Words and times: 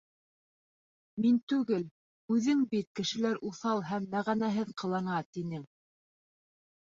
Мин 1.23 1.35
түгел, 1.51 1.83
үҙең 2.37 2.63
бит 2.71 2.89
кешеләр 2.99 3.37
уҫал 3.49 3.83
һәм 3.89 4.07
мәғәнәһеҙ 4.15 4.71
ҡылана, 4.83 5.19
тинең. 5.37 5.69